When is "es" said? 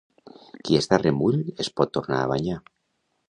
1.65-1.71